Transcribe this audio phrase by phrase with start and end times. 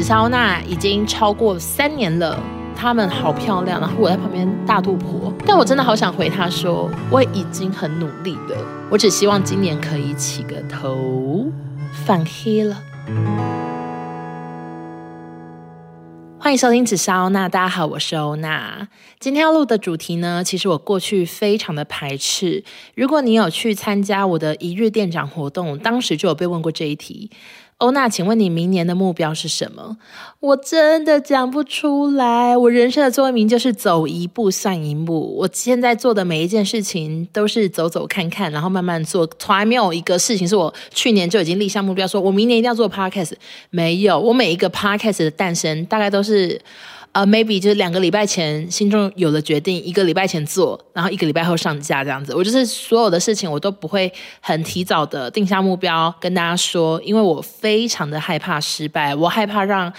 [0.00, 2.42] 紫砂欧娜已经超过三年了，
[2.74, 8.56] 她们好漂亮，然后我在旁边大肚婆，但我真的好想回她说，我已经很努力了，
[8.90, 11.44] 我只希望今年可以起个头，
[11.92, 12.82] 反黑了。
[16.38, 18.88] 欢迎收听紫砂欧娜，大家好，我是欧娜。
[19.18, 22.64] 今天要录的主题呢，其实我过去非常的排斥。
[22.94, 27.30] 如果你有去参加我的一日店长活动，当时就有被问过这一题。
[27.80, 29.96] 欧娜，请问你明年的目标是什么？
[30.40, 32.56] 我真的讲不出来。
[32.56, 35.34] 我人生的座右铭就是走一步算一步。
[35.36, 43.32] 我现在做的每一件事情都是走走看看，然后慢慢做，从来没有一个事情是我去年就已经立下目标，说我明年一定要做 podcast。
[43.70, 46.60] 没有，我每一个 podcast 的诞生大概都是。
[47.12, 52.32] 呃、，maybe 就是两个礼拜前心中有了决定，一个礼拜前做，然后一个礼拜后上架这样子。
[52.34, 59.92] 我就是所有的事情我都不会很提早的定下目标跟大家说，因为我非常的害怕失败，我害怕让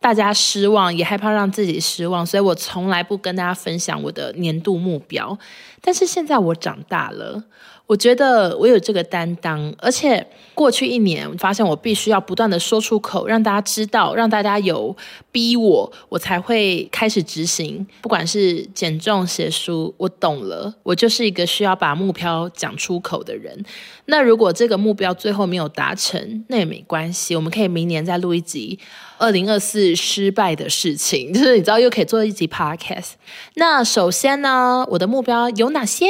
[0.00, 5.38] 大家失望，也害怕让自己失望，所以我从来不跟大家分享我的年度目标。
[5.82, 7.44] 但是现在我长大了。
[7.86, 14.96] 我觉得我有这个担当，而且过去一年，发现我必须要不断的说出口，让大家知道，让大家有
[15.30, 17.86] 逼我，我才会开始执行。
[18.00, 23.62] 不管是减重、写书，我懂了，我就是一个需要把目标讲出口的人。
[24.06, 28.78] 那如果这个目标最后没有达成，那也没关系，我们可以明年再录一集
[29.18, 33.12] 二零二四失败的事情， 就是你知道又可以做一集 podcast。
[33.56, 36.06] 那首先呢，我的目标有哪些？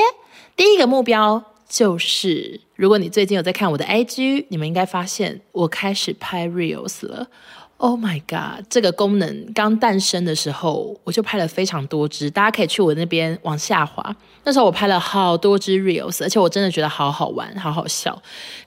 [0.55, 1.45] 第一个目标。
[1.69, 7.29] 就是，如果你最近有在看我的 IG，你们应该发现我开始拍 Reels 了。
[7.79, 8.65] Oh my god！
[8.71, 14.15] 这个功能刚诞生的时候，我就拍了非常多支，大家可以去我那边往下滑。
[14.45, 18.17] 那时候我拍了好多支 reels，而且我真的觉得好好玩，好好笑。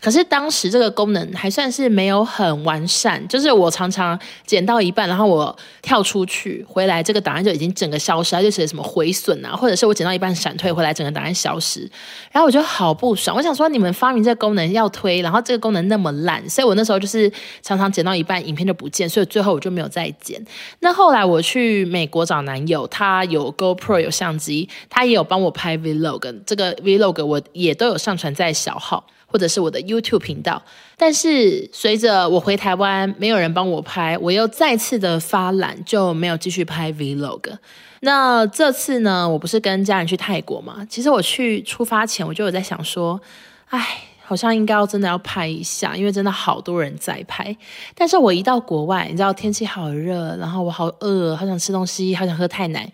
[0.02, 11.90] 可是当时这个功能还算是没有很完善，就是我常常剪到一半，然后我跳出去回来，这个档案就已经整个消失，它就写什么毁损啊，或者是我剪到一半闪退回来，整个档案消失。
[12.32, 17.32] 然后我就好不爽，我想说你们发明这个功能要推，然后这个功能那么烂，所以我那时候就是
[17.62, 20.46] 常常剪到一半，影片就不见，所以最后我就没有再剪。
[20.82, 25.78] 那后来我去美国找男友，他有 GoPro 有相机，他也有帮我拍。
[25.78, 30.60] Vlog，这个 Vlog 我也都有上传在小号或者是我的 YouTube 频道。
[30.98, 37.58] 但是随着我回台湾，没有人帮我拍，我又再次的发懒，就没有继续拍 Vlog。
[38.00, 40.86] 那这次呢，我不是跟家人去泰国吗？
[40.90, 43.22] 其实我去出发前，我就有在想说，
[43.70, 44.02] 哎。
[44.30, 47.56] 好像应该要真的要拍一下，因为真的好多人在拍。
[47.96, 52.92] 但是我一到国外，你知道天气好热，然后我好饿，好想吃东西，好想喝太奶。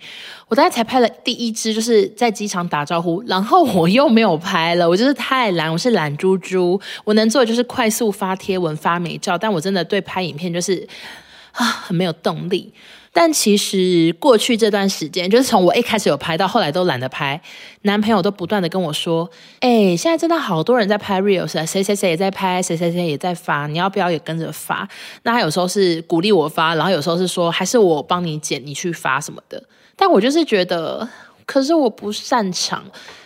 [0.48, 4.88] 我大概才拍了第一支，就是在机场打招呼，然后我又没有拍了。
[4.88, 6.80] 我就是太懒，我是懒猪猪。
[7.04, 10.88] 我能做的就是快速发贴文、发美照，但我真的对拍影片就是
[11.54, 12.72] 啊很没有动力。
[13.14, 17.40] 但其实过去这段时间，就是从我一开始有拍到后来都懒得拍，
[17.84, 19.30] 男朋友都不断的跟我说
[19.62, 24.86] ：“哎、欸，现在真的好多人在拍 reels，谁谁谁也在拍，谁谁谁也在发，你要不要也跟着发？”
[25.24, 29.64] 那他有时候是鼓励我发，然后有时候是说：“还是我帮你剪，你去发什么的。”
[29.96, 31.08] 但我就是觉得。
[31.46, 32.82] 可是我不擅长，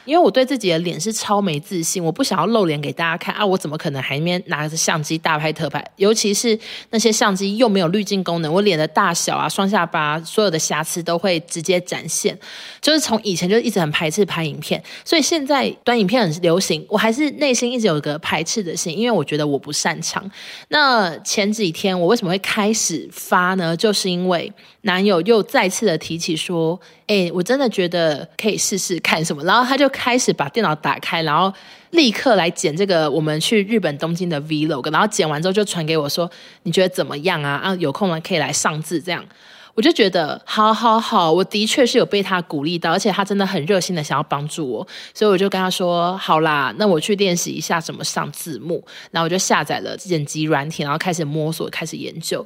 [0.07, 3.45] 因为我对自己的脸是超没自信，我不想要露脸给大家看啊！
[3.45, 5.85] 我怎么可能还面拿着相机大拍特拍？
[5.97, 6.57] 尤其是
[6.91, 12.39] 那些相机又没有滤镜功能，我脸的大小啊、双下巴，所有的瑕疵都会直接展现。
[12.81, 20.23] 就是从以前就一直很排斥拍影片，所以现在短影片很流行，我还是内心一直有个排斥的心，因为我觉得我不擅长。
[20.69, 23.75] 那前几天我为什么会开始发呢？
[23.75, 24.49] 就是因为
[24.83, 31.51] 男友又再次的提起说：“哎，我真的觉得。”可以试试看什么，然后他就开始把电脑打开，然后
[31.89, 36.29] 立刻来剪这个我们去日本东京的 Vlog，然后剪完之后就传给我说，
[36.63, 37.59] 你觉得怎么样啊？
[37.63, 39.25] 啊，有空了可以来上字这样。
[39.73, 52.43] 我就觉得好好好，我的确是有被他鼓励到，而且他真的很热心的想要帮助我，所以我就跟他说好啦，那我去练习一下怎么上字幕，然后我就下载了剪辑软体，然后开始摸索，开始研究。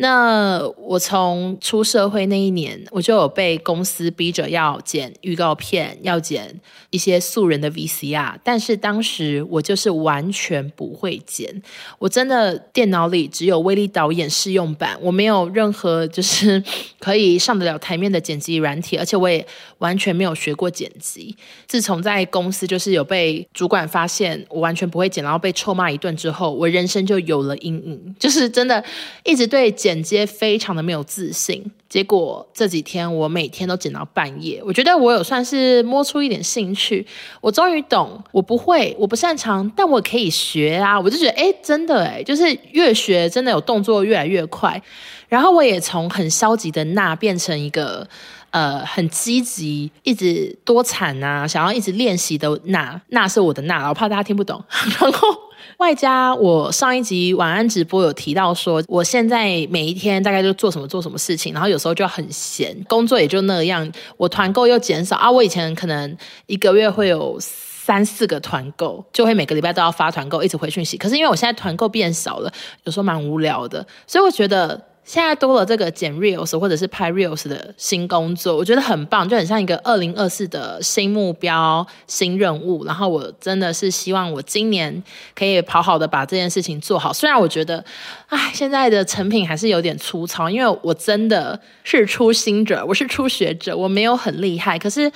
[0.00, 6.60] 那我从出社会那一年，我就有被公司逼着要剪预告片，要剪
[6.90, 11.62] 一些素人的 VCR，但是当时我就是完全不会剪，
[11.98, 16.62] 我真的电脑里只有威力导演试用版，我没有任何就是。
[16.98, 19.46] 可以上得了台面的剪辑软体，而且我也
[19.78, 21.34] 完全没有学过剪辑。
[21.66, 28.84] 自从在公司就是有被主管发现我完全不会剪，然后被臭骂一顿之后，我人生就有了阴影，就是真的
[29.24, 31.64] 一直对剪剪接非常的没有自信。
[31.88, 37.06] 结果这几天我每天都剪到半夜，我觉得我有算是摸出一点兴趣，
[37.40, 41.00] 我终于懂，我不会，我不擅长，但我可以学啊！
[41.00, 44.82] 我就觉得，哎，真的哎，就是越学真的有动作越来越快。
[45.28, 48.06] 然后我也从很消极的娜变成一个
[48.50, 53.00] 呃很积极、一直多产啊，想要一直练习的娜。
[53.08, 54.62] 娜是我的娜，我怕大家听不懂。
[55.00, 55.28] 然后
[55.78, 63.90] 外加我上一集晚安直播有提到说，我现在每一天大概就做什么做什么事情，然后有时候就很闲，工作也就那样。
[64.16, 66.16] 我团购又减少啊，我以前可能
[66.46, 70.96] 一个月会有三四个团购，就会每个礼拜都要发团购，一直回讯息。
[70.96, 72.52] 可是因为我现在团购变少了，
[72.84, 74.87] 有时候蛮无聊的，所以我觉得。
[75.08, 82.84] 现在多了这个剪 reels 或者是拍 reels 的新工作，我觉得很棒，就很像一个二零二四的新目标、新任务。
[82.84, 85.02] 然后我真的是希望我今年
[85.34, 87.10] 可以好好的把这件事情做好。
[87.10, 87.82] 虽然我觉得，
[88.26, 94.78] 哎，现在的成品还是有点粗糙，因为我真的是初心者，我是初学者，我没有很厉害。
[94.78, 95.10] 可是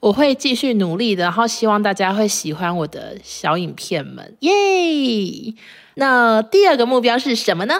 [0.00, 5.52] 我会继续努力的，然后希望大家会喜欢我的小影片们，耶！
[5.96, 7.74] 那第二个目标是什么呢？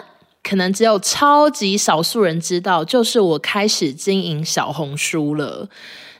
[0.47, 5.67] 可能只有超级少数人知道，就是我开始经营小红书了。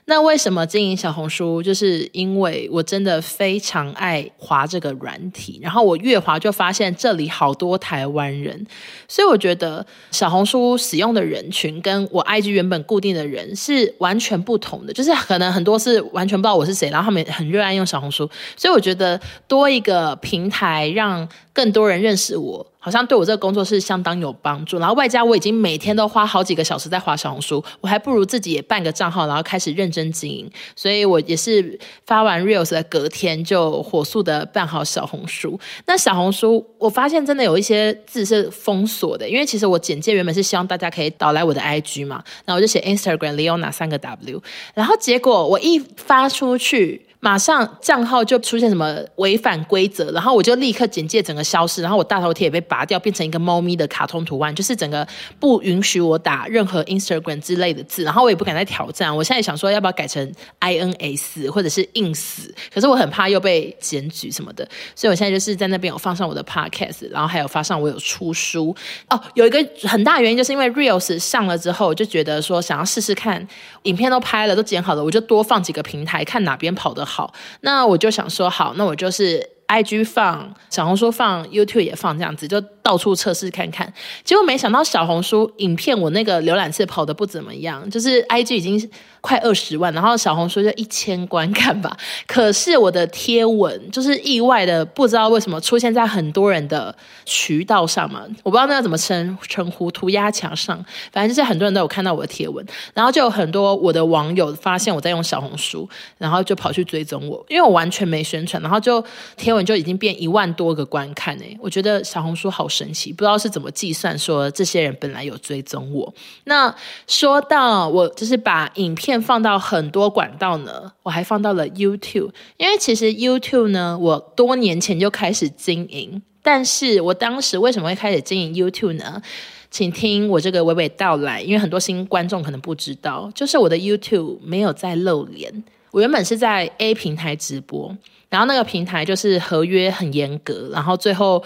[0.08, 1.60] 那为什么经营小红书？
[1.60, 8.66] 就是因为我真的非常爱滑这个软体，然后我越滑就发现这里好多台湾人，
[9.08, 22.64] 所以我觉得小红书使用的人群跟我 IG 原本固定的人是完全不同的，就是可能很多是完全不知道我是谁，然后他们很热爱用小红书，所以我觉得多一个平台让更多人认识我。
[22.86, 30.48] 好像对我这个工作是相当有帮助，然后外加我已经每天都花好几个小时在滑小红书，我还不如自己也办个账号，然后开始认真经营。
[30.76, 35.58] 所以我也是发完 reels 的隔天就火速的办好小红书。
[35.86, 44.40] 那小红书我发现真的有一些字是封锁的，因为其实我简介原本是希望大家可以导来我的 IG 嘛，然后我就写 Instagram Leona 三个 W，
[44.74, 47.05] 然后结果我一发出去。
[47.26, 55.04] 马上账号就出现什么违反规则，然后我就立刻简介整个消失，然后我大头贴也被拔掉，变成一个猫咪的卡通图案，就是整个
[55.40, 59.14] 不允许我打任何 Instagram 之类的字，然后我也不敢再挑战。
[59.14, 64.64] 我现在想说要不要改成 INS 或者是 ins，可是我很怕又被检举什么的，
[64.94, 68.72] 所以我现在就是在那边有放上我的 podcast，然后还有发上我有出书
[69.10, 69.20] 哦。
[69.34, 69.58] 有一个
[69.88, 73.44] 很大原因就是因为 Reels 上了之后，我就觉得说想要试试看，
[73.82, 77.15] 影片都拍了都剪好了，我就多放几个平台看哪边跑得好。
[77.16, 77.32] 好，
[77.62, 82.62] 那我就想说，好，那我就是 IG 放，小红书放，YouTube 也放，这样子就。
[82.86, 83.92] 到处测试看看，
[84.22, 88.90] 结果没想到小红书影片我那个浏览器跑得不怎么样，就是 IG 已经
[89.20, 91.96] 快二十万，然后小红书就一千观看吧。
[92.28, 100.76] 可是我的贴文就是意外的，不知道为什么出现在很多人的渠道上嘛，我不知道那要怎么称称呼，涂鸦墙上，
[101.10, 102.64] 反正就是很多人都有看到我的贴文，
[102.94, 109.04] 然后就有很多我的网友发现我在用小红书，然后就跑去追踪我，因为我完全没宣传，然后就
[109.36, 112.68] 贴文就已经变一万多个观看呢，我觉得小红书好。
[112.76, 116.12] 神奇，不知道是怎么计算，说这些人本来有追踪我。
[116.44, 116.74] 那
[117.06, 129.22] 说到我就是把影片放到很多管道呢，我还放到了 YouTube，因为其实 YouTube 呢，我多年前就开始经营，但是我当时为什么会开始经营 YouTube 呢？
[129.70, 137.96] 请听我这个娓娓道来，因为很多新观众可能不知道，就是我的 YouTube 没有在露脸，我原本是在 A 平台直播，
[138.28, 141.42] 然后那个平台就是合约很严格，然后最后。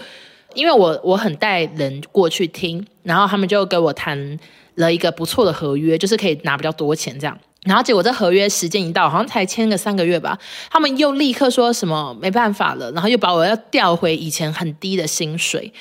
[0.53, 4.37] 因为我我很带人过去听，然后他们就给我谈
[4.75, 7.39] 了一个不错的合约，就是可以拿比较多钱这样。
[7.63, 10.37] 然后结果这合约时间一到，好像才签个三个月吧，
[10.71, 15.71] 他们又立刻说什么没办法了，然后又把我要调回以前很低的薪水。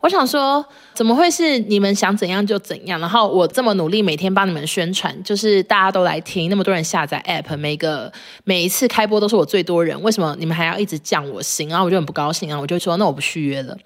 [0.00, 0.64] 我想说，
[0.94, 3.00] 怎么会是你们想怎样就怎样？
[3.00, 11.68] 然后我这么努力，每天帮你们宣传，就是大家都来听，那么多人下载 App，每个每一次开播都是我最多人，为什么你们还要一直降我薪？
[11.68, 13.76] 然后我就很不高兴啊，我就说那我不续约了。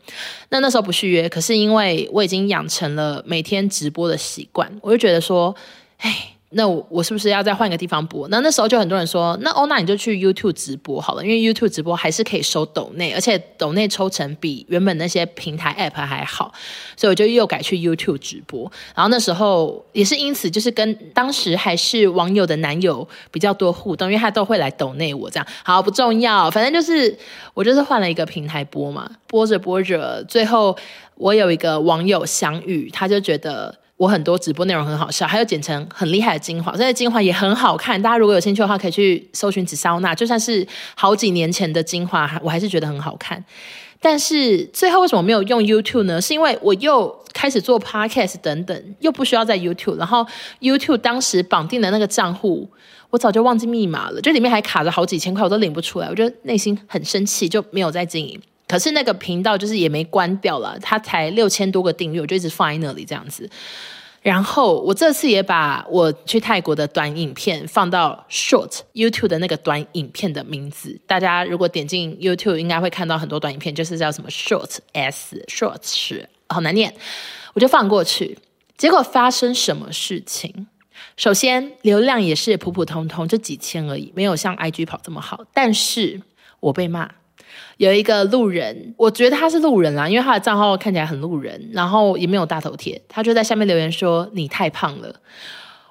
[0.51, 5.55] 那那时候不续约，可是因为我已经养成了每天直播的习惯，我就觉得说，
[5.99, 6.32] 哎。
[6.53, 8.29] 那我是不是要再换个地方播？
[8.29, 16.53] 那那时候就很多人说，那欧娜你就去 YouTube 直播好了，因为 YouTube 直播还是可以收抖内，而且抖内抽成比原本那些平台 App 还好，
[16.97, 18.71] 所以我就又改去 YouTube 直播。
[18.95, 25.47] 然后那时候也是因此，就是跟当时还是网友的男友比较多互动，因为他都会来抖内我这样。
[25.65, 27.17] 好，不重要，反正就是
[27.55, 30.77] 我就是换了一个平台播嘛，播着播着，最后
[31.15, 33.82] 我有一个网友相遇，他就觉得。
[34.03, 38.03] 我很多直播内容很好笑，还有剪成很厉害的精华，所以精华也很好看。
[38.03, 40.67] 大家如果有兴趣的话，可以去搜寻紫砂欧娜，就算是
[40.97, 43.45] 好几年前的精华，我还是觉得很好看。
[44.01, 46.21] 但是最后为什么没有用 YouTube 呢？
[46.21, 49.99] 是因为我又开始做 Podcast 等等，又不需要在 YouTube。
[49.99, 50.27] 然后
[50.59, 52.69] YouTube 当时绑定的那个账户，
[53.11, 56.09] 我早就忘记密码了，就里面还卡着好几千块，我都领不出来。
[56.09, 58.41] 我觉得内心很生气，就没有再经营。
[58.73, 63.47] 可是那个频道就是也没关掉了，它才六千多个订阅，我就一直放在那里这样子。
[64.23, 76.95] 然后我这次也把我去泰国的短影片放到 Short YouTube 的那个短影片的名字，大家如果点进 YouTube 应该会看到很多短影片，就是叫什么 Short S Short 是好难念，
[77.53, 78.39] 我就放过去。
[78.79, 80.67] 结果发生什么事情？
[81.19, 85.45] 首先流量也是普普通通，就几千而已，没有像 IG 跑这么好。
[85.53, 86.23] 但是
[86.61, 87.11] 我被骂。
[87.87, 95.13] 有一个路人，我觉得他是路人啦，因为他的账号看起来很路人，然后也没有大头贴，他就在下面留言说：“你太胖了。”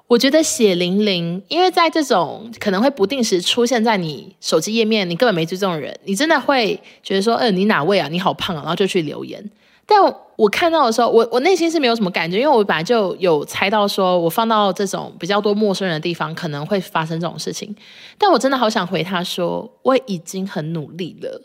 [0.08, 8.08] 我觉得血淋淋，因为在这种可能会不定时出现在你手机页面，你根本没追踪的人，你真的会觉得说：“嗯、呃，你哪位啊？
[8.08, 9.50] 你好胖啊！”然后就去留言。
[9.84, 10.00] 但
[10.36, 17.76] 我看到的时候，我我内心是没有什么感觉，因为我本来就有猜到说，我放到这种比较多陌生人的地方，可能会发生这种事情。
[18.16, 21.42] 但我真的好想回他说：“我已经很努力了。”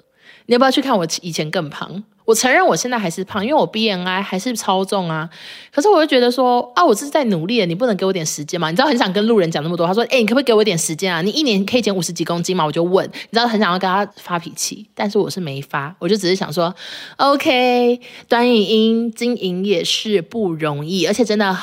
[0.48, 2.04] 你要不要去看我以前更胖？
[2.26, 5.30] 我承认我现在还是胖，因为我 BMI 还是超重啊。
[5.72, 8.70] 可是我就觉得说啊，我这是在努力的，你不能给我点时间吗？
[8.70, 11.22] 你知道很想跟路人讲那么多，他说，哎，你可不可以给我点时间啊？
[11.22, 12.66] 你一年可以减五十几公斤吗？
[12.66, 16.76] 我就问，你知道很想要跟他发脾气，但是我是没发，我就只是想说
[17.16, 21.58] ，OK，短影音经营也是不容易，而且真的。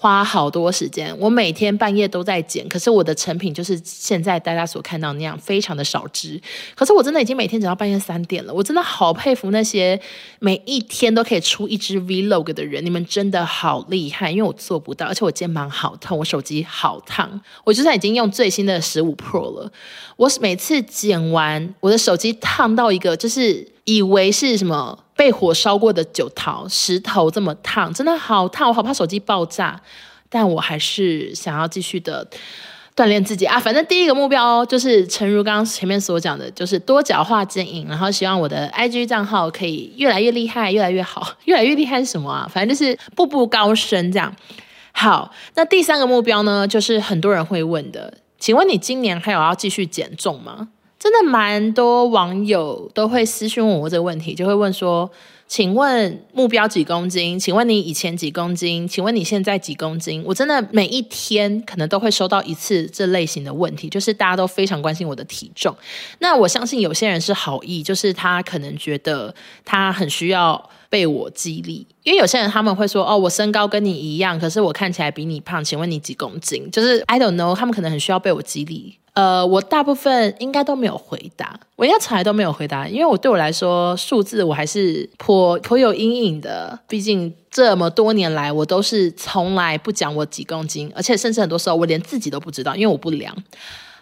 [0.00, 6.40] 花好多时间，我每天半夜都在剪，可是我的成品就是现在大家所看到那样，非常的少支。
[6.76, 10.00] 可是我真的已经每天剪到半夜三点了，我真的好佩服那些
[10.38, 19.72] 每一天都可以出一支 Vlog 的人，你们真的好厉害，因为我做不到，而且我肩膀好痛，我手机好烫，我就算已经用最新的十五 Pro 了，
[20.14, 24.96] 我每次剪完，我的手机烫到一个就是以为是什么。
[25.18, 29.80] 被火烧过的酒桃石头这么烫，真的好烫，我好怕手机爆炸。
[30.30, 32.24] 但我还是想要继续的
[32.94, 33.58] 锻炼自己啊！
[33.58, 41.26] 反正第一个目标就是，诚如刚刚前面所讲的，就是多角化经营，然后希望我的 IG 账号可以越来越厉害，越来越好。
[41.46, 42.48] 越来越厉害是什么啊？
[42.52, 44.32] 反正就是步步高升这样。
[44.92, 50.68] 好，那第三个目标呢，就是很多人会问的，请问你今年还有要继续减重吗？
[50.98, 55.08] 真的蛮多网友都会私讯问我这个问题，就会问说
[55.46, 57.38] ：“请问目标几公斤？
[57.38, 58.86] 请问你以前几公斤？
[58.86, 65.72] 请问你现在几公斤？”我真的每一天可能都会收到一次这类型的问题，就是大家都非常关心我的体重。
[66.18, 69.32] 那我相信有些人是好意，就是他可能觉得
[69.64, 78.98] 他很需要被我激励，因为有些人他们会说：“哦，我身高跟你一样，可是我看起来比你胖，请问你几公斤？”就是 I don't know，他们可能很需要被我激励。
[79.18, 93.36] 呃，我大部分应该都没有回答，我应该从来都没有回答，因为我对我来说数字我还是颇颇有阴影的，毕竟这么多年来我都是从来不讲我几公斤，而且甚至很多时候我连自己都不知道，因为我不量。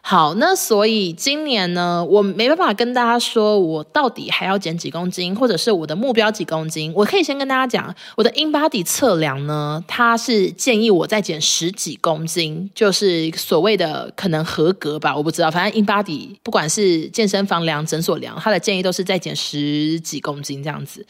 [0.09, 6.93] 好，那所以今年呢，我没办法跟大家说我到底还要减几公斤，或者是我的目标几公斤。
[6.95, 15.51] 我可以先跟大家讲，我的 InBody 测量呢，它是建议我再减十几公斤，就是所谓的可能合格吧，我不知道。
[15.51, 21.05] 反正 InBody 不管是健身房量、诊所量，它的建议都是再减十几公斤这样子。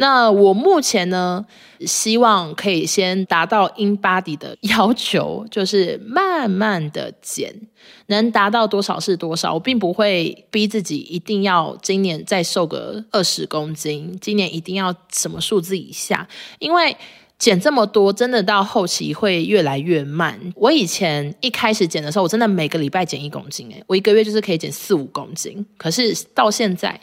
[0.00, 1.44] 那我目前呢，
[1.80, 7.54] 希望可以先达到 InBody 的要求，就是慢慢的减，
[8.08, 9.52] 能达到多少是多少。
[9.52, 16.26] 我并不会逼自己一定要今年再瘦个二十公斤，今年一定要什么数字以下，
[16.58, 16.96] 因为
[17.38, 20.40] 减这么多，真的到后期会越来越慢。
[20.56, 26.98] 我以前一开始减的时候，我真的每个礼拜减一公斤，诶，我一个月就是可以减四五公斤，可是到现在。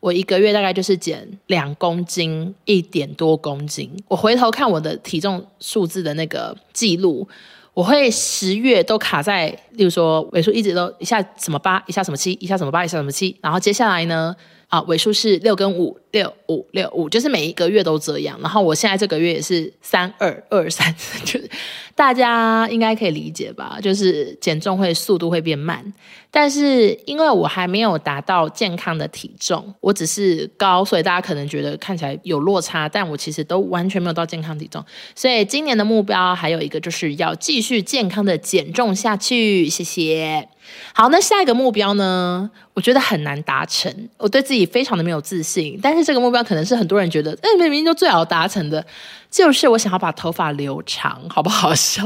[0.00, 3.90] 我一个月大概就是减两公斤，一点多公斤。
[4.08, 7.28] 我回头看我的体重数字的那个记录，
[7.74, 14.34] 我会十月都卡在，例如说尾数一直都一下什么八，一下什么七，一下什么八，一下什么七，然后接下来呢，
[14.68, 15.98] 啊尾数是六跟五。
[16.10, 18.38] 六五六五，就是每一个月都这样。
[18.40, 21.50] 然后我现在这个月也是三二二三， 就是
[21.98, 23.78] 大家应该可以理解吧？
[23.82, 25.92] 就是减重会速度会变慢，
[26.30, 34.84] 但是因为我还没有达到健康的体重，我只是高，所以大家可能觉得看起来有落差，但我其实都完全没有到健康体重。
[35.14, 39.68] 所以今年的目标还有一个就是要继续健康的减重下去。
[39.68, 40.48] 谢谢。
[40.92, 42.50] 好，那下一个目标呢？
[42.74, 46.08] 我觉得很难达成，我对自己非常的没有自信，但是。
[46.08, 48.82] 这个目标可能是很多人觉得，哎，明明就最好达成的，
[49.30, 52.02] 就是我想要把头发留长，好不好笑？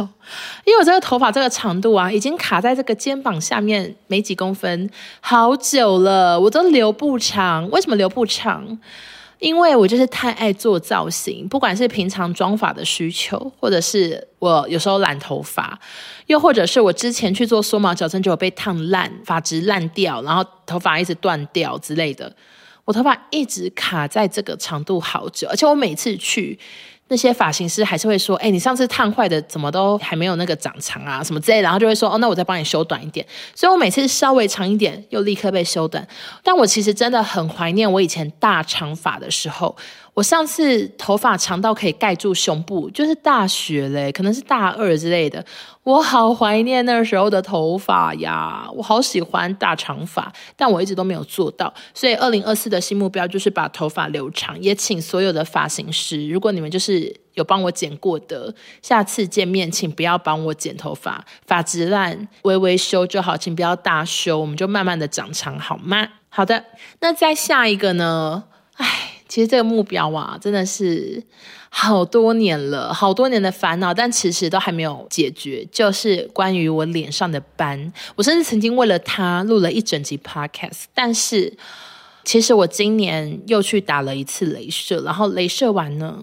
[0.65, 7.69] 因为我这个头发这个长度啊，已经卡在这个肩膀下面没几公分，好久了，我都留不长。
[7.71, 8.79] 为什么留不长？
[9.39, 15.77] 因为我就是太爱做造型，不管是平常妆发的需求，或者是我有时候染头发，
[16.27, 22.33] 又或者是我之前去做缩毛矫正，就有被烫烂，发质烂掉，然后头发一直断掉之类的。
[22.85, 26.57] 我头发一直卡在这个长度好久，而且我每次去
[27.13, 33.25] 那些发型师还是会说，哎，你上次烫坏的怎么都还没有那个长长啊，什么之类的，然后就会说，哦，那我再帮你修短一点。
[33.55, 36.09] 所以我每次稍微长一点，又立刻被修短。
[36.43, 39.77] 但我其实真的很怀念我以前大长发的时候。
[40.15, 45.43] 我上次头发长到可以盖住胸部，就是大学嘞，可能是大二之类的。
[45.85, 51.73] 我好怀念那时候的头发呀，我好喜欢大长发，但我一直都没有做到。
[51.95, 54.61] 所以，二零二四的新目标就是把头发留长。
[54.61, 57.02] 也请所有的发型师，如果你们就是
[57.35, 66.09] 有帮我剪过的，下次见面请不要帮我剪头发，发质烂，微微修就好，请不要大修，我们就慢慢的长长好吗？
[66.29, 66.65] 好的，
[67.01, 68.45] 那再下一个呢？
[68.77, 69.09] 唉。
[69.29, 71.23] 其实这个目标啊，真的是
[71.71, 75.67] 好多年了，好多年的烦恼，但迟迟都还没有解决。
[75.73, 80.83] 就是关于我脸上的斑，我甚至曾经为了它录了一整集 podcast。
[80.93, 81.57] 但是，
[82.25, 86.23] 其实我今年又去打了一次镭射，然后镭射完呢，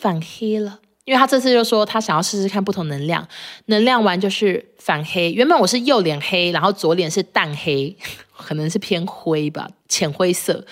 [0.00, 0.78] 反黑了。
[1.06, 3.26] 因为他这次就说他想要试试看不同能量，
[3.66, 5.32] 能量完就是反黑。
[5.32, 7.96] 原本我是右脸黑，然后左脸是淡黑，
[8.36, 10.64] 可能是偏灰吧，浅灰色。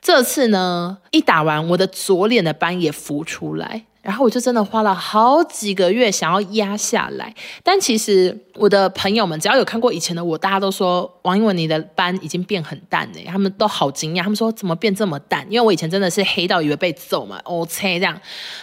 [0.00, 3.84] 这次呢，一打完，我的左脸的斑也浮出来。
[4.02, 7.32] 然后我就真的花了好几个月想要压下来，
[7.62, 15.46] 但其实我的朋友们只要有看过以前的我，大家都说王英文你的斑已经变很淡了，他们都好惊讶，他们说怎么变这么淡？
[15.48, 18.20] 因为我以前真的是黑到以为被揍嘛，OK 这样，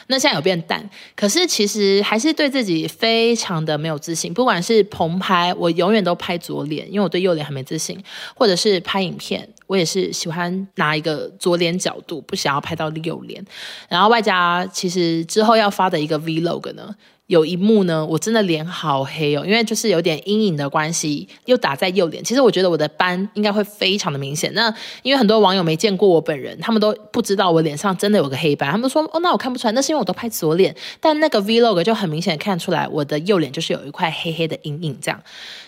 [0.08, 7.98] 那现在有变淡，可是其实还是对自己非常的没有自信，不管是棚拍，我永远都拍左脸，因为我对右脸还没自信，
[8.36, 13.45] 或者是拍影片，我也是喜欢拿一个左脸角度，不想要拍到右脸，
[13.88, 15.23] 然后外加其实。
[15.29, 16.95] 之后要发的一个 Vlog 呢，
[17.29, 22.24] 有一幕呢，我真的脸好黑哦，因为就是有点阴影的关系，又打在右脸。
[22.24, 24.51] 其实我觉得我的斑应该会非常的明显。
[24.55, 30.75] 那因为很多网友没见过我本人，他们都不知道我脸上真的有个黑斑，他们说哦，那我看不出来，那是因为我都拍左脸。
[31.00, 35.21] 但那个 Vlog 就很明显看出来，我的右脸就是有一块黑黑的阴影这样。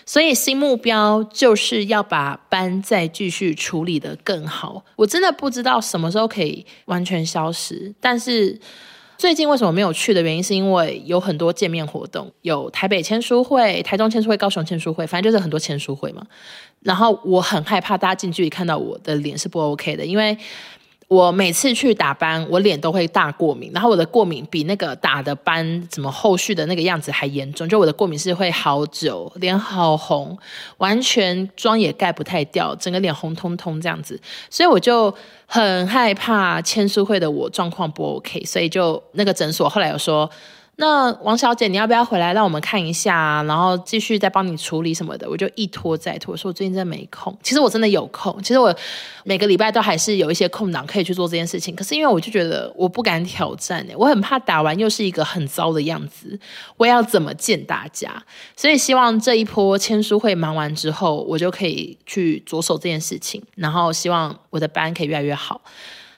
[0.04, 4.84] 所以新目标就是要把斑再继续处理得更好。
[4.96, 8.58] 我真的不知道什么时候可以完全消失，但是。
[9.22, 16.26] 最近为什么没有去的原因，是因为有很多见面活动，有台北签书会、台中签书会、高雄签书会，反正就是很多签书会嘛。
[16.80, 20.36] 然后我很害怕大家近距离看到我的脸是不 OK 的，因为。
[21.12, 30.34] 我每次去打斑，我脸都会大过敏，然后我的过敏比那个打的斑怎么后续的那个样子还严重，就我的过敏是会好久，脸好红，
[30.78, 40.30] 完全妆也盖不太掉，整个脸红彤彤这样子，所以我就很害怕签书会的我状况不 OK，所以就那个诊所后来有说。
[40.76, 45.28] 那王小姐，你要不要回来让我们看一下，然后继续再帮你处理什么的？
[45.28, 47.36] 我就一拖再拖，说我最近真的没空。
[47.42, 48.74] 其实我真的有空，其实我
[49.22, 51.76] 每个礼拜都还是有一些空档可以去做这件事情。
[51.76, 56.36] 可是因为我就觉得我不敢挑战，我很怕打完又是一个很糟的样子，
[56.78, 58.10] 我要怎么见大家？
[58.56, 65.60] 所以希望这一波签书会忙完之后，我就可以去着手这件事情，然后希望我的班可以越来越好。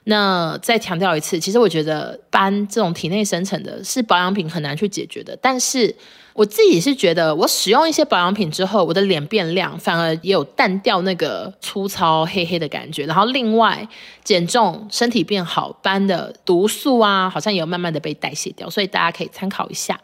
[0.05, 5.37] 那再强调一次，其实我觉得斑这种体内生成的，是保养品很难去解决的。
[5.41, 5.95] 但是
[6.33, 13.05] 我自己是觉得，我使用一些保养品之后，我的脸变亮，反而也有淡掉那个粗糙黑黑的感觉。
[13.05, 13.87] 然后另外
[14.23, 18.69] 减重，身体变好，斑的毒素啊，好像也有慢慢的被代谢掉。
[18.69, 19.99] 所以大家可以参考一下。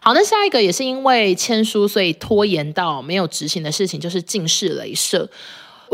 [0.00, 5.30] 好，那下一个也是因为签书，所以拖延到没有执行的事情，就是近视雷射。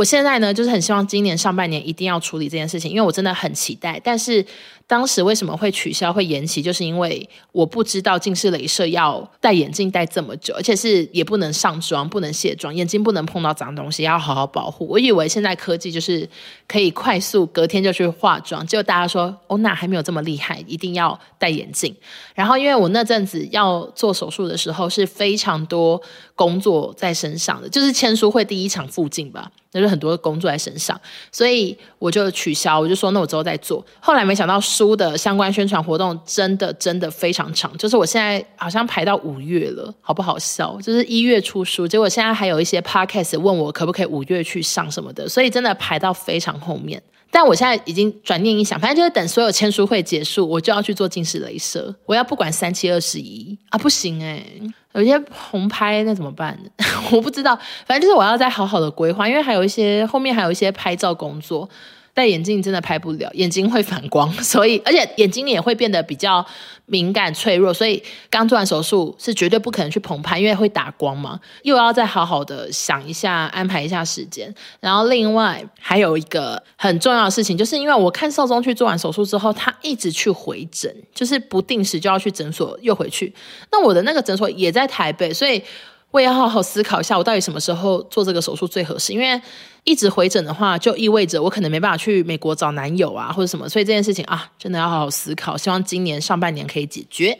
[0.00, 4.44] 我现在呢，就是很希望今年上半年一定要处理这件事情，因为我真的很期待，但是。
[4.90, 14.84] 当时为什么会取消、会延期，就是因为我不知道近视雷射要戴眼镜戴这么久，而且是也不能上妆、不能卸妆，眼睛不能碰到脏东西，要好好保护。
[14.88, 16.28] 我以为现在科技就是
[16.66, 21.94] 可以快速隔天就去化妆，结果大家说哦，那还没有这么厉害，一定要戴眼镜。
[22.34, 26.02] 然后因为我那阵子要做手术的时候是非常多
[26.34, 31.00] 工作在身上的，就是签书会第一场附近吧，那就很多工作在身上，
[31.30, 33.86] 所以我就取消，我就说那我之后再做。
[34.00, 34.60] 后来没想到。
[34.80, 40.74] 书的相关宣传活动真的真的非常长，就是我现在好像排到五月了，好不好笑？
[40.80, 47.02] 就是一月出书，结果现在还有一些 podcast 问我可不可以五月去上什么的，所以真的排到非常后面。
[47.30, 51.94] 但我现在已经转念一想，反正就是等所有签书会结束，我就要去做近视雷射。
[52.06, 54.62] 我要不管三七二十一啊，不行哎、欸，
[54.94, 56.58] 有些红拍那怎么办？
[57.12, 61.68] 我不知道，反正就是我要再好好的规划，因为还有一些后面还有一些拍照工作。
[62.12, 66.44] 戴眼镜真的拍不了，眼睛会反光， 所以而且眼睛也会变得比较
[66.86, 74.52] 敏感脆弱，所以刚做完手术是绝对不可能去棚拍，因为会打光嘛，又要再好好的想一下，安排一下时间。
[74.80, 83.32] 然后另外还有一个很重要的事情，就是因为我看少宗去做完手术之后，他一直去回诊，就是不定时就要去诊所又回去。
[83.70, 85.62] 那我的那个诊所也在台北，所以。
[86.10, 89.12] 我也要好好思考一下，我到底什么时候做这个手术最合适？
[89.12, 89.40] 因为
[89.84, 93.68] 一直回诊的话，就意味着我可能没办法去美国找男友啊，或者什么。
[93.68, 95.56] 所以这件事情啊，真的要好好思考。
[95.56, 97.38] 希望今年上半年可以解决。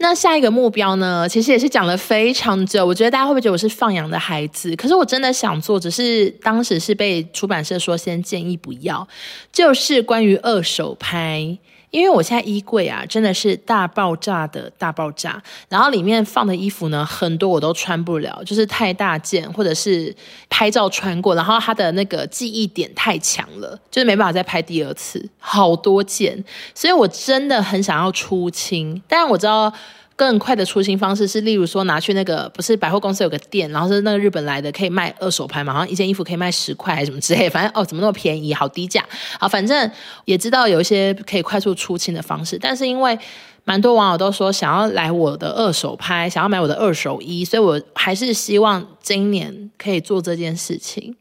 [0.00, 1.28] 那下一个目标呢？
[1.28, 2.86] 其实也是讲了非常久。
[2.86, 4.76] 我觉得大家会不会觉得我是放羊的孩子？
[4.76, 9.06] 可是我真的想做，只是当时是被出版社说先建议不要，
[9.52, 11.58] 就是关于二手拍。
[11.90, 20.14] 因为我现在衣柜啊，真的是大爆炸的大爆炸，然后里面放的衣服呢，很多我都穿不了，就是太大件，或者是
[20.48, 29.72] 拍照穿过，然后它的那个记忆点太强了，就是没办法再拍第二次，好多件，所以我真的很想要出清，但我知道。
[30.18, 39.04] 更快的出清方式是，例如说拿去那个不是百货公司有个店，然后是那个日本来的，可以卖二手拍嘛，好像一件衣服可以卖十块还是什么之类，反正哦怎么那么便宜，好低价
[39.38, 39.88] 啊，反正
[40.24, 43.16] 也知道有一些可以快速出清的方式，但是因为
[43.62, 51.14] 蛮多网友都说想要来我的二手拍，想要买我的二手衣，所以我还是希望今年可以做这件事情，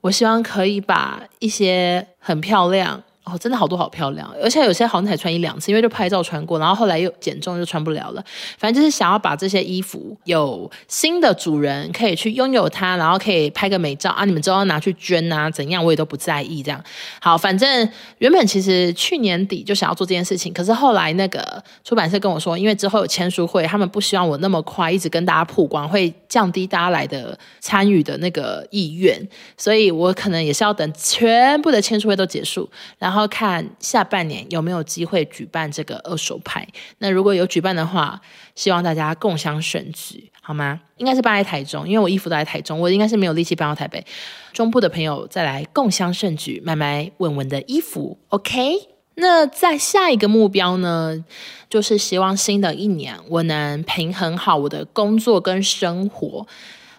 [0.00, 3.04] 我希望可以把一些很漂亮。
[3.36, 8.24] 真的好多好漂亮，而且有些好像才穿一两次，因为就拍照穿过，然后后来又减重就穿不了了。
[8.56, 16.62] 反正就是想要把这些衣服有新的主人可以去拥有它，然后可以拍个美照啊，你们之后拿去捐啊，怎样我也都不在意。
[16.62, 16.82] 这样
[17.20, 17.88] 好，反正
[18.18, 29.20] 原本其实去年底就想要做这件事情，可是后来那个出版社跟我说，因为之后有签书会，他们不希望我那么快一直跟大家曝光，会降低大家来的参与的那个意愿，
[29.56, 33.17] 所以我可能也是要等全部的签书会都结束，然后。
[33.18, 36.66] 要看下半年有没有机会举办这个二手拍。
[36.98, 38.20] 那如果有举办的话，
[38.54, 40.80] 希望大家共襄盛举，好吗？
[40.96, 44.04] 应该是搬来台中，因为我衣服都在台中，我应该是没有力气搬到台北。
[44.52, 48.88] 中部的朋友再来共襄盛举，买买稳稳的衣服，OK？
[49.20, 51.24] 那再下一个目标呢，
[51.68, 56.46] 就是希望新的一年我能平衡好我的工作跟生活。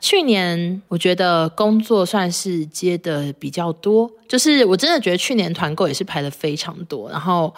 [0.02, 7.54] 去年我觉得工作算是接的比较多，就是我真的觉得去年团购也是排的非常多，然后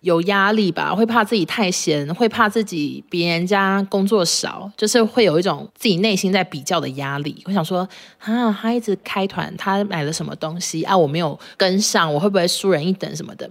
[0.00, 7.40] 有压力吧，会怕自己太闲，会怕自己比人家工作少，就是会有一种自己内心在比较的压力。
[7.46, 7.88] 我想说
[8.18, 13.48] 啊，他一直开团，他买了什么东西啊，我没有跟上，我会不会输人一等什么的？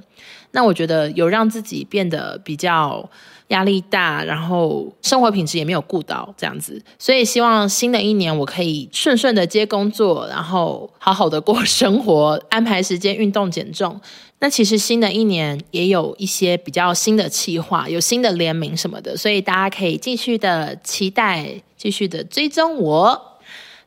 [0.51, 3.09] 那我觉得有让自己变得比较。
[3.49, 13.99] 压力大，然后生活品质也没有顾到这样子，所以希望新的一年我可以顺顺的接工作，然后好好的过生活，安排时间运动减重。
[14.39, 23.36] 那其实新的一年也有一些比较新的企划，有新的联名什么的，所以大家可以继续的期待，继续的追踪我。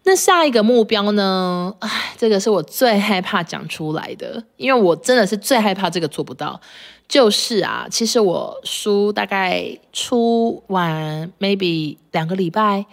[0.04, 1.74] 那下一个目标呢？
[1.80, 6.60] 唉，这个是我最害怕讲出来的，因为我真的是最害怕这个做不到。
[7.06, 12.86] 就是啊，其实我书大概出完，maybe 两个礼拜，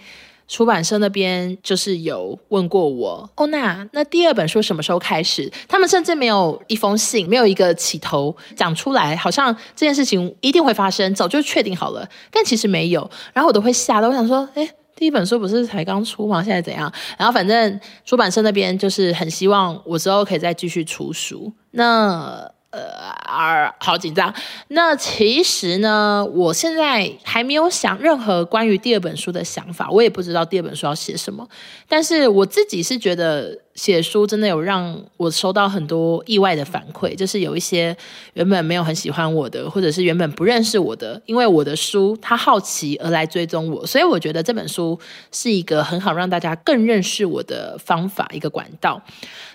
[0.47, 5.51] 出版社那边就是有问过我，欧娜，那第二本书什么时候开始？
[5.67, 13.07] 他们甚至没有一封信，没有一个起头讲出来，好像这件事情一定会发生，早就确定好了，但其实没有。
[13.33, 14.67] 然后我都会吓到，我想说，诶，
[14.97, 16.43] 第一本书不是才刚出吗？
[16.43, 16.91] 现在怎样？
[17.17, 21.53] 然后反正出版社那边就是很希望我之后可以再继续出书。
[21.71, 22.51] 那。
[22.69, 24.31] 呃，好紧张。
[24.67, 31.47] 那其实呢，我现在还没有想任何关于第二本书的想法，我也不知道第二本书要写什么。
[31.87, 33.57] 但是我自己是觉得。
[33.77, 37.95] 写书真的有让我收到很多意外的反馈，就是有一些
[38.33, 44.99] 原本没有很喜欢我的，或者是原本不认识我的，因为我的书他好奇而来追踪我，所以我觉得这本书
[45.31, 48.99] 是一个很好让大家更认识我的方法，一个管道。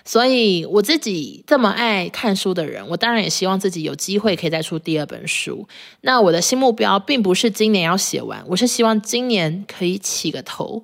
[0.05, 5.67] 所以我自己这么爱看书的人，我当然也希望自己有机会可以再出第二本书。
[6.01, 10.83] 那我的新目标并不是今年要写完，我是希望今年可以起个头。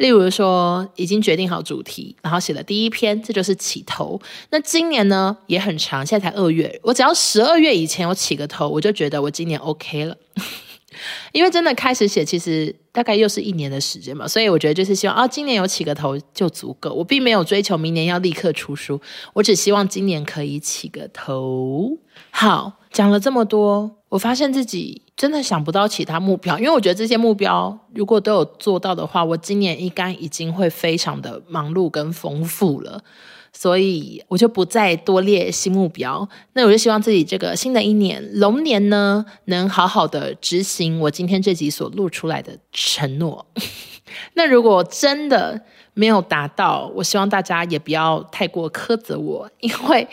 [0.00, 4.18] 例如说，已经决定好主题，然后写了第一篇，这就是起头。
[4.50, 10.16] 那今年呢也很长，现在才二月，我只要十二月以前我起个头，我就觉得我今年 OK 了。
[11.32, 16.94] 因为真的开始写，其实大概又是一年的时间嘛，所以我觉得就是希望啊，今年有起个头就足够。
[16.94, 18.98] 我并没有追求明年要立刻出书，
[19.34, 21.98] 我只希望今年可以起个头。
[22.30, 23.98] 好，讲了这么多。
[24.08, 33.04] 我发现自己真的想不到其他目标，因为我觉得这些目标如果都有做到的话，我今年应该已经会非常的忙碌跟丰富了。
[33.52, 36.26] 所以我就不再多列新目标。
[36.54, 43.44] 那我就希望自己这个新的一年龙年呢，能好好的执行我今天这集所录出来的承诺。
[44.32, 45.60] 那如果真的
[45.92, 50.08] 没有达到，我希望大家也不要太过苛责我，因为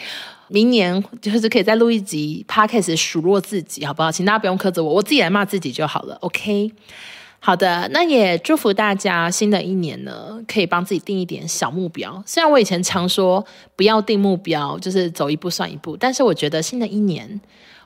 [0.50, 4.12] 明年就是可以再录一集 Podcast 数落自己，好不好？
[4.12, 6.16] 请大家不用苛责我，我自己来骂自己就好了。
[6.22, 6.72] OK。
[7.40, 12.22] 好的，那也祝福大家新的一年呢，可以帮自己定一点小目标。
[12.26, 17.40] 虽然我以前常说不要定目标，就是走一步算一步，但是我觉得新的一年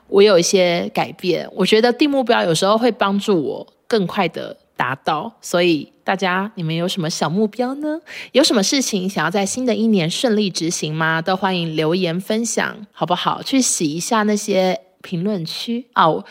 [0.08, 1.46] 我有一些改变。
[1.54, 5.30] 我觉得定目标有时候会帮助我更快的达到。
[5.42, 8.00] 所以大家，你们有什么小目标呢？
[8.32, 11.22] 有什么事情想要在新的一年顺利执行吗？
[11.22, 13.42] 都欢迎留言分享，好不好？
[13.42, 16.24] 去洗一下那些评论区哦。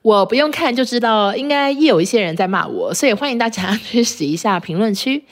[0.00, 5.24] 我不用看就知道，应该也有一些人在骂我，所以欢迎大家 去洗一下评论区，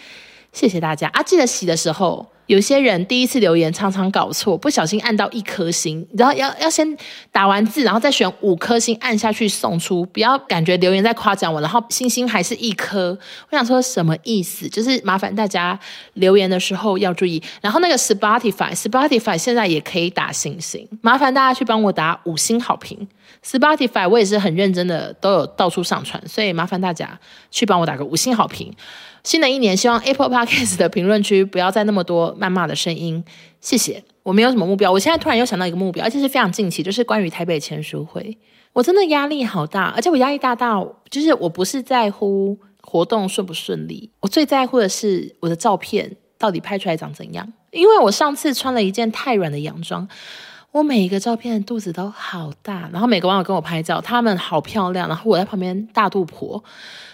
[0.52, 1.22] 谢谢大家啊！
[1.22, 2.26] 记得洗的时候。
[2.46, 6.96] 有些人第一次留言常常搞错，不小心按到一颗星，然后要要先
[7.32, 13.18] 打完字，然后再选五颗星按下去送出，不要感觉留言在夸奖我，然后星星还是一颗。
[13.50, 14.68] 我想说什么意思？
[14.68, 15.78] 就是麻烦大家
[16.14, 17.42] 留言的时候要注意。
[17.60, 23.08] 然后那个 Spotify，Spotify 现在也可以打星星，麻烦大家去帮我打五星好评。
[23.44, 27.18] Spotify 我也是很认真的，都有到处上传，所以麻烦大家
[27.50, 28.72] 去帮我打个五星好评。
[29.26, 33.24] 新的一年，希望 Apple Podcast 的评论区不要再那么多谩骂的声音，
[33.60, 34.04] 谢谢。
[34.22, 38.38] 我没有什么目标，我现在突然又想到一个目标，而且是非常近期，就是关于台北签书会。
[38.72, 47.52] 我真的压力好大，而且我压力大到，就是我不是在乎活动顺不顺利，我最在乎的是我的照片到底拍出来长怎样。
[47.72, 50.08] 因为我上次穿了一件太软的洋装。
[50.76, 56.62] 我每一个照片的肚子都好大，然后每个网友跟我拍照，他们好漂亮，然后我在旁边大肚婆，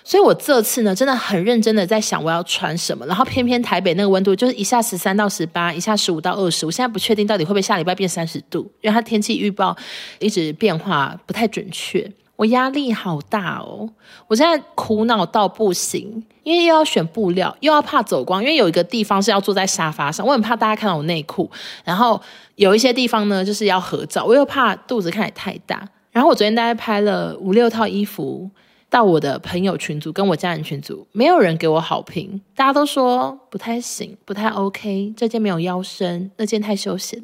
[0.03, 9.77] 所以我这次呢真的很认真的在想我要穿什么，然后偏偏台北那个温度就是一下十三到十八，一下十五到二十，我现在不确定到底会不会下礼拜变三十度，因为它天气预报
[10.19, 12.11] 一直变化不太准确。
[12.37, 13.89] 我压力好大哦！
[14.27, 21.51] 我现在苦恼到不行，因为又要选布料，又要怕走光，因为有一个地方是要坐在沙发上，我很怕大家看到我内裤。
[21.85, 22.21] 然后
[22.57, 25.89] 有一些地方呢，就是要合照，我又怕肚子看起来太大。
[26.11, 28.51] 然后我昨天大概拍了五六套衣服。
[28.91, 37.19] 到我的朋友群组跟我家人群组，没有人给我好评，大家都说不太行，不太 OK，这件没有腰身，那件太休闲。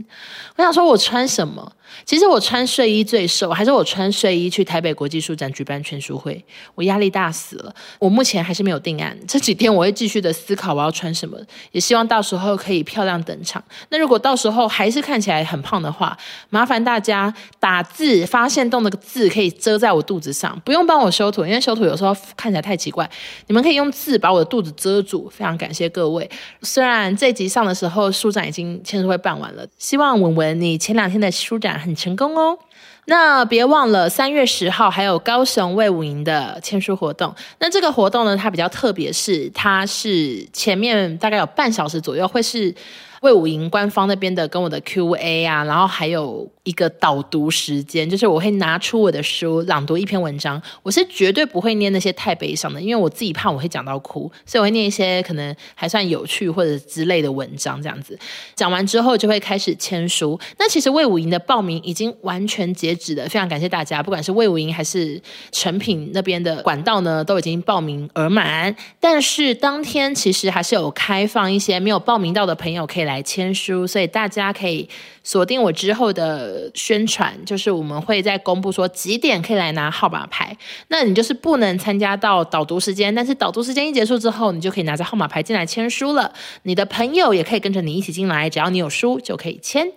[0.57, 1.71] 我想说，我穿什么？
[2.07, 6.43] 其实我穿睡衣最瘦，还是我穿睡衣去台北国际书展举办签书会？
[6.75, 7.75] 我压力大死了。
[7.99, 11.39] 我目前还是没有定案，这几天我会继续的思考我要穿什么，
[11.73, 13.63] 也希望到时候可以漂亮登场。
[13.91, 16.17] 那如果到时候还是看起来很胖的话，
[16.49, 21.59] 麻烦大家打字发现洞那个字可以遮在我肚子上，不用帮我修图，因为。
[21.69, 23.07] 修图有时候看起来太奇怪，
[23.47, 26.27] 你们可以用字把我的肚子遮住，非常感谢各位。
[26.63, 32.59] 虽然这集上的时候书展已经签书会办完了，希望文文你前两天的书展很成功哦。
[33.07, 37.35] 那别忘了三月十号还有高雄魏武营的签书活动。
[37.59, 42.75] 那这个活动呢，它比较特别，是它是前面大概有半小时左右会是。
[43.23, 50.61] 魏武营官方那边的跟我的 Q&A 啊，然后还有一个导读时间，就是我会拿出我的书朗读一篇文章。
[50.83, 57.81] 我是绝对不会念那些太悲伤的，因为我自己怕我会讲到哭，所以我会念一些可能还算有趣或者之类的文章。
[57.83, 58.19] 这样子
[58.55, 60.39] 讲完之后，就会开始签书。
[60.59, 65.21] 那其实魏武营的报名已经完全截止了，非常感谢大家，不管是魏武营还是
[65.53, 68.75] 成品那边的管道呢，都已经报名额满。
[69.01, 74.89] 但是当天其实还是有开放一些没有报名到的朋友可以来签书，所以大家可以
[75.25, 80.57] 锁定我之后的宣传，就是我们会再公布说几点可以来拿号码牌。
[80.87, 86.33] 那你就是不能参加到导读时间，但是导读时间一结束之后，你就可以拿着号码牌进来签书了。
[86.63, 89.91] 你的朋友也可以跟着你一起进来，只要你有书就可以签。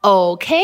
[0.00, 0.62] OK。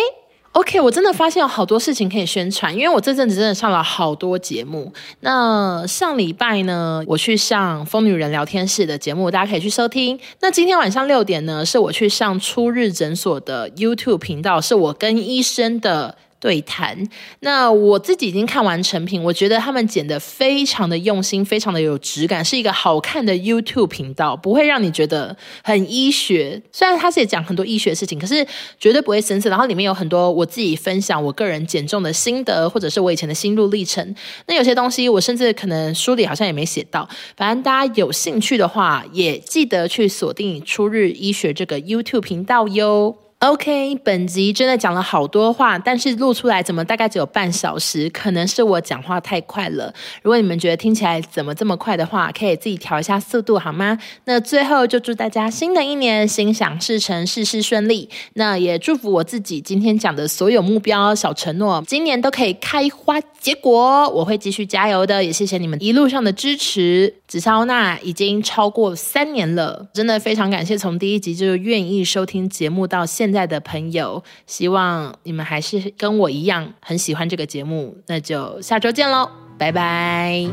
[0.59, 4.93] OK，我真的发现有好多事情可以宣传，因为我这阵子真的上了好多节目。
[5.21, 10.19] 那上礼拜呢，我去上疯女人聊天室的节目，大家可以去收听。
[10.41, 16.17] 那今天晚上六点呢，是我去上初日诊所的 YouTube 频道，是我跟医生的。
[16.41, 16.97] 对谈，
[17.41, 26.63] 那我自己已经看完成品，我觉得他们剪得非常的用心，非常的有质感，是一个好看的 YouTube 频道，不会让你觉得很医学。
[26.71, 28.47] 虽然他是也讲很多医学事情，可是
[28.79, 29.51] 绝对不会生涩。
[29.51, 34.15] 然后里面有很多我自己分享我个人减重的心得，或者是我以前的心路历程。
[34.47, 37.09] 那有些东西我甚至可能书里好像也没写到。
[37.37, 43.28] 反正大家有兴趣的话，也记得去锁定初日医学这个 YouTube 频道哟。
[43.41, 48.11] OK，本集真的讲了好多话，但是录出来怎么大概只有半小时？
[48.11, 49.95] 可能是我讲话太快了。
[50.23, 53.97] 如果你们觉得听起来怎么这么快的话，可以自己调一下速度好吗？
[54.25, 58.11] 那最后就祝大家新的一年心想事成，事事顺利。
[58.33, 64.09] 那也祝福我自己今天讲的所有目标、小承诺，今年都可以开花结果。
[64.09, 67.15] 我会继续加油的，也谢谢你们一路上的支持。
[67.29, 77.95] 紫砂欧娜已经超过三年了，真的非常感谢从第一集就愿意收听节目到现现在的朋友，希望你们还是跟我一样很喜欢这个节目。
[78.07, 80.49] 那就下周见喽，拜拜。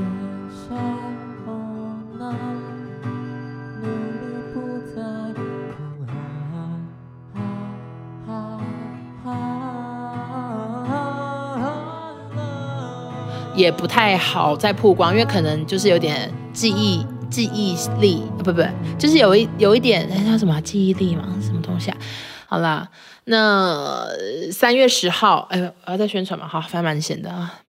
[13.56, 18.62] 也不太好再曝光，因为可能就是有点记忆记忆力，不不，
[19.00, 21.98] 就是有一有一点那叫什么记忆力嘛，什么东西啊？
[22.48, 22.90] 好啦，
[23.26, 24.08] 那
[24.52, 27.65] 三月十号，哎，我要再宣传嘛，好，还蛮闲的啊。